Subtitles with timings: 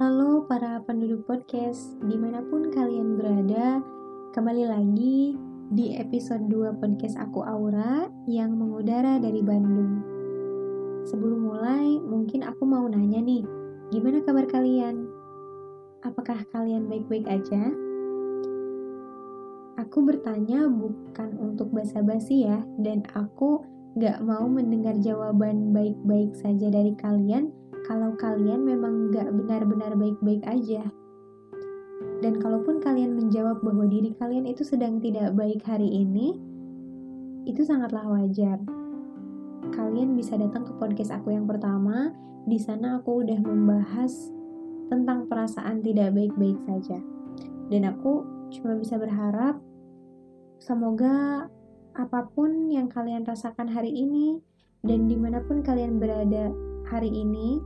[0.00, 3.84] Halo para penduduk podcast, di mana pun kalian berada,
[4.32, 5.36] kembali lagi
[5.68, 10.00] di episode 2 podcast aku Aura yang mengudara dari Bandung.
[11.04, 13.44] Sebelum mulai, mungkin aku mau nanya nih,
[13.92, 15.04] gimana kabar kalian?
[16.08, 17.60] Apakah kalian baik-baik aja?
[19.76, 23.60] Aku bertanya bukan untuk basa-basi ya, dan aku
[24.00, 27.52] gak mau mendengar jawaban baik-baik saja dari kalian,
[27.92, 30.80] kalau kalian memang gak benar-benar baik-baik aja.
[32.24, 36.40] Dan kalaupun kalian menjawab bahwa diri kalian itu sedang tidak baik hari ini,
[37.44, 38.56] itu sangatlah wajar.
[39.76, 42.16] Kalian bisa datang ke podcast aku yang pertama,
[42.48, 44.32] di sana aku udah membahas
[44.88, 46.96] tentang perasaan tidak baik-baik saja.
[47.68, 48.24] Dan aku
[48.56, 49.60] cuma bisa berharap
[50.64, 51.44] semoga
[51.92, 54.40] apa pun yang kalian rasakan hari ini
[54.80, 56.48] dan di mana pun kalian berada
[56.88, 57.60] hari ini,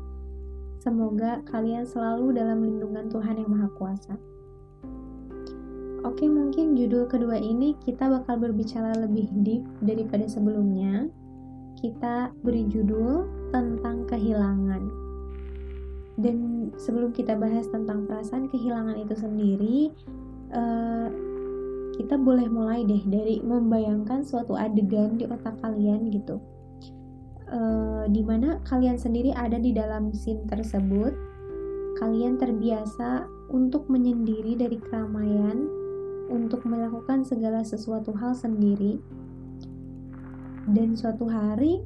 [0.86, 4.14] semoga kalian selalu dalam lindungan Tuhan yang Maha Kuasa.
[6.06, 11.10] Oke, mungkin judul kedua ini kita bakal berbicara lebih deep daripada sebelumnya.
[11.82, 14.86] Kita beri judul tentang kehilangan.
[16.22, 19.90] Dan sebelum kita bahas tentang perasaan kehilangan itu sendiri,
[20.54, 21.10] uh,
[21.98, 26.38] kita boleh mulai deh dari membayangkan suatu adegan di otak kalian gitu
[27.50, 31.14] uh, di mana kalian sendiri ada di dalam scene tersebut
[31.96, 35.66] kalian terbiasa untuk menyendiri dari keramaian
[36.28, 38.98] untuk melakukan segala sesuatu hal sendiri
[40.74, 41.82] dan suatu hari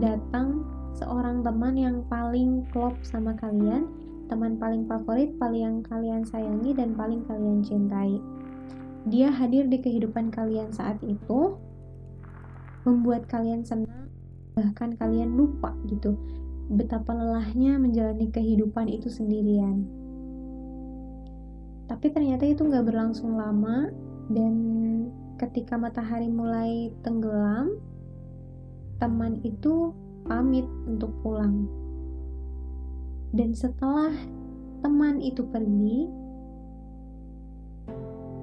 [0.00, 0.64] datang
[0.96, 3.88] seorang teman yang paling klop sama kalian
[4.32, 8.16] teman paling favorit, paling kalian sayangi dan paling kalian cintai.
[9.12, 11.60] Dia hadir di kehidupan kalian saat itu,
[12.88, 14.01] membuat kalian senang,
[14.52, 16.16] bahkan kalian lupa gitu
[16.72, 19.84] betapa lelahnya menjalani kehidupan itu sendirian.
[21.90, 23.92] Tapi ternyata itu nggak berlangsung lama
[24.32, 24.54] dan
[25.36, 27.76] ketika matahari mulai tenggelam,
[28.96, 29.92] teman itu
[30.24, 31.68] pamit untuk pulang.
[33.36, 34.12] Dan setelah
[34.80, 36.08] teman itu pergi,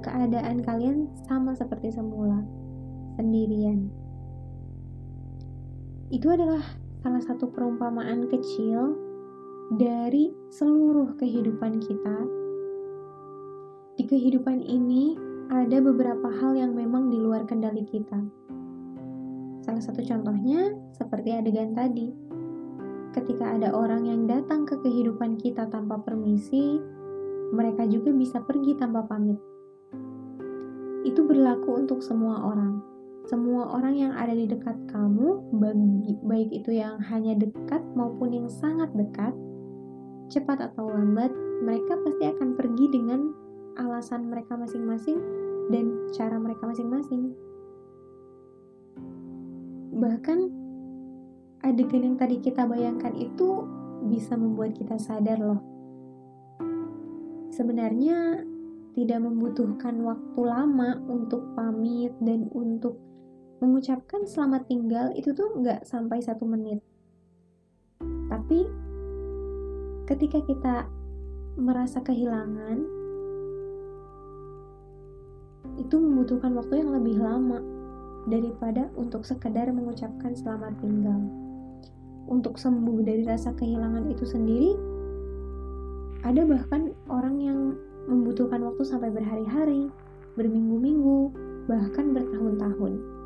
[0.06, 2.46] keadaan kalian sama seperti semula,
[3.18, 3.99] sendirian
[6.10, 6.62] itu adalah
[7.06, 8.98] salah satu perumpamaan kecil
[9.78, 12.18] dari seluruh kehidupan kita.
[13.94, 15.14] Di kehidupan ini
[15.54, 18.18] ada beberapa hal yang memang di luar kendali kita.
[19.62, 22.10] Salah satu contohnya seperti adegan tadi.
[23.14, 26.82] Ketika ada orang yang datang ke kehidupan kita tanpa permisi,
[27.54, 29.38] mereka juga bisa pergi tanpa pamit.
[31.06, 32.99] Itu berlaku untuk semua orang
[33.30, 35.54] semua orang yang ada di dekat kamu,
[36.26, 39.38] baik itu yang hanya dekat maupun yang sangat dekat,
[40.34, 41.30] cepat atau lambat,
[41.62, 43.30] mereka pasti akan pergi dengan
[43.78, 45.22] alasan mereka masing-masing
[45.70, 47.30] dan cara mereka masing-masing.
[49.94, 50.40] Bahkan
[51.70, 53.62] adegan yang tadi kita bayangkan itu
[54.10, 55.62] bisa membuat kita sadar loh.
[57.54, 58.42] Sebenarnya
[58.98, 63.09] tidak membutuhkan waktu lama untuk pamit dan untuk
[63.60, 66.80] mengucapkan selamat tinggal itu tuh nggak sampai satu menit.
[68.32, 68.64] Tapi
[70.08, 70.76] ketika kita
[71.60, 72.80] merasa kehilangan,
[75.76, 77.60] itu membutuhkan waktu yang lebih lama
[78.32, 81.20] daripada untuk sekedar mengucapkan selamat tinggal.
[82.32, 84.72] Untuk sembuh dari rasa kehilangan itu sendiri,
[86.24, 87.60] ada bahkan orang yang
[88.08, 89.92] membutuhkan waktu sampai berhari-hari,
[90.40, 91.34] berminggu-minggu,
[91.68, 93.19] bahkan bertahun-tahun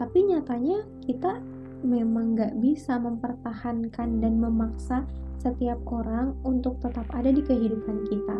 [0.00, 1.44] tapi nyatanya kita
[1.84, 5.04] memang gak bisa mempertahankan dan memaksa
[5.36, 8.38] setiap orang untuk tetap ada di kehidupan kita.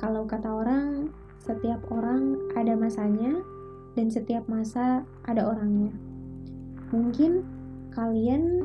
[0.00, 3.44] Kalau kata orang, setiap orang ada masanya
[3.92, 5.92] dan setiap masa ada orangnya.
[6.96, 7.44] Mungkin
[7.92, 8.64] kalian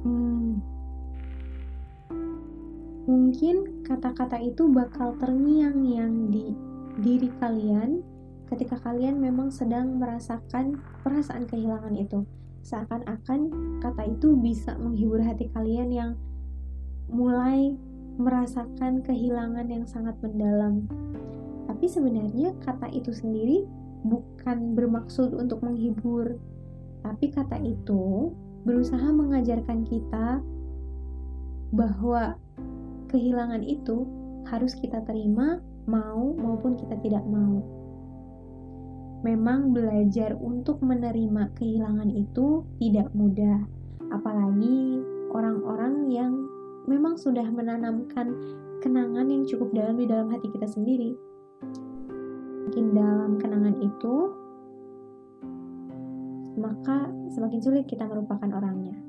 [0.00, 0.52] hmm,
[3.04, 6.56] mungkin kata-kata itu bakal terngiang-ngiang di
[7.04, 8.13] diri kalian
[8.48, 12.24] ketika kalian memang sedang merasakan perasaan kehilangan itu.
[12.64, 13.40] Seakan-akan
[13.84, 16.10] kata itu bisa menghibur hati kalian yang
[17.12, 17.76] mulai
[18.16, 20.88] merasakan kehilangan yang sangat mendalam.
[21.68, 23.68] Tapi sebenarnya kata itu sendiri
[24.04, 26.36] bukan bermaksud untuk menghibur,
[27.04, 28.32] tapi kata itu
[28.64, 30.40] berusaha mengajarkan kita
[31.74, 32.36] bahwa
[33.12, 34.08] kehilangan itu
[34.48, 37.83] harus kita terima, mau maupun kita tidak mau
[39.24, 43.64] memang belajar untuk menerima kehilangan itu tidak mudah,
[44.12, 45.00] apalagi
[45.32, 46.32] orang-orang yang
[46.84, 48.36] memang sudah menanamkan
[48.84, 51.16] kenangan yang cukup dalam di dalam hati kita sendiri.
[52.68, 54.14] Mungkin dalam kenangan itu,
[56.60, 59.00] maka semakin sulit kita merupakan orangnya.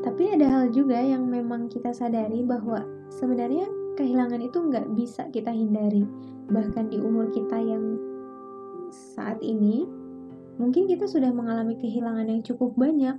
[0.00, 3.68] Tapi ada hal juga yang memang kita sadari bahwa sebenarnya
[4.00, 6.08] kehilangan itu nggak bisa kita hindari.
[6.48, 8.09] Bahkan di umur kita yang
[8.90, 9.86] saat ini,
[10.58, 13.16] mungkin kita sudah mengalami kehilangan yang cukup banyak.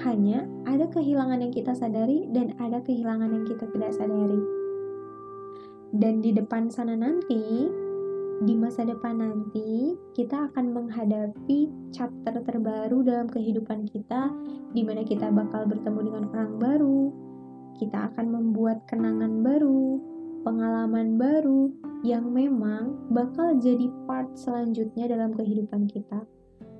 [0.00, 4.38] Hanya ada kehilangan yang kita sadari dan ada kehilangan yang kita tidak sadari.
[5.90, 7.66] Dan di depan sana nanti,
[8.40, 14.32] di masa depan nanti kita akan menghadapi chapter terbaru dalam kehidupan kita
[14.72, 17.12] di mana kita bakal bertemu dengan orang baru
[17.76, 20.00] kita akan membuat kenangan baru
[20.42, 21.70] pengalaman baru
[22.06, 26.24] yang memang bakal jadi part selanjutnya dalam kehidupan kita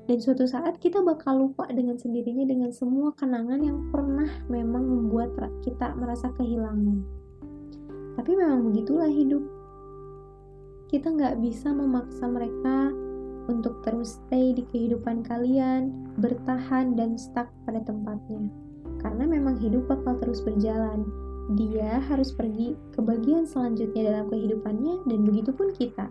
[0.08, 5.36] dan suatu saat kita bakal lupa dengan sendirinya dengan semua kenangan yang pernah memang membuat
[5.60, 7.04] kita merasa kehilangan
[8.16, 9.44] tapi memang begitulah hidup
[10.90, 12.90] kita nggak bisa memaksa mereka
[13.50, 15.90] untuk terus stay di kehidupan kalian,
[16.22, 18.46] bertahan dan stuck pada tempatnya.
[19.02, 21.02] Karena memang hidup bakal terus berjalan.
[21.50, 26.06] Dia harus pergi ke bagian selanjutnya dalam kehidupannya dan begitu pun kita.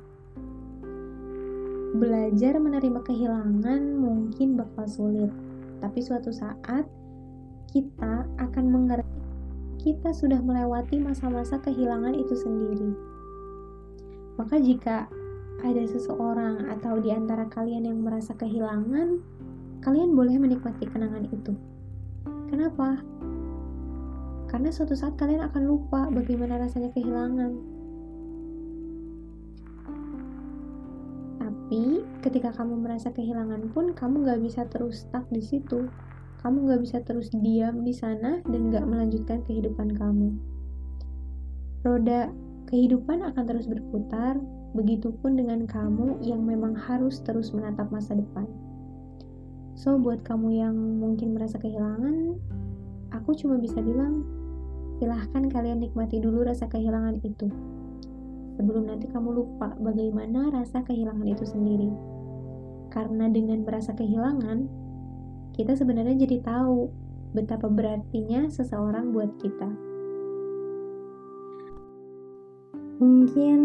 [1.96, 5.32] Belajar menerima kehilangan mungkin bakal sulit,
[5.80, 6.86] tapi suatu saat
[7.72, 9.18] kita akan mengerti
[9.80, 13.10] kita sudah melewati masa-masa kehilangan itu sendiri
[14.40, 15.12] maka jika
[15.60, 19.20] ada seseorang atau di antara kalian yang merasa kehilangan,
[19.84, 21.52] kalian boleh menikmati kenangan itu.
[22.48, 23.04] Kenapa?
[24.50, 27.51] Karena suatu saat kalian akan lupa bagaimana rasanya kehilangan.
[31.38, 35.88] Tapi ketika kamu merasa kehilangan pun, kamu gak bisa terus stuck di situ.
[36.42, 40.34] Kamu gak bisa terus diam di sana dan gak melanjutkan kehidupan kamu.
[41.86, 42.34] Roda
[42.69, 44.38] Kehidupan akan terus berputar,
[44.78, 48.45] begitupun dengan kamu yang memang harus terus menatap masa depan.
[49.74, 52.38] So, buat kamu yang mungkin merasa kehilangan,
[53.10, 54.22] aku cuma bisa bilang,
[55.00, 57.48] silahkan kalian nikmati dulu rasa kehilangan itu.
[58.60, 61.88] Sebelum nanti kamu lupa bagaimana rasa kehilangan itu sendiri.
[62.92, 64.68] Karena dengan merasa kehilangan,
[65.56, 66.92] kita sebenarnya jadi tahu
[67.31, 69.69] betapa berartinya seseorang buat kita.
[73.00, 73.60] Mungkin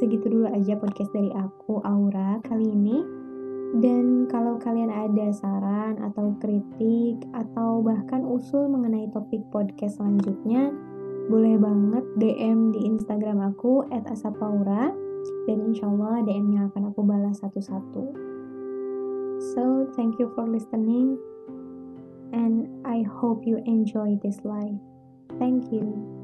[0.00, 3.27] segitu dulu aja podcast dari aku, Aura, kali ini.
[3.76, 10.72] Dan kalau kalian ada saran atau kritik atau bahkan usul mengenai topik podcast selanjutnya,
[11.28, 14.88] boleh banget DM di Instagram aku @asapaura
[15.44, 18.04] dan insyaallah DM-nya akan aku balas satu-satu.
[19.52, 21.20] So, thank you for listening
[22.32, 24.80] and I hope you enjoy this life.
[25.36, 26.17] Thank you.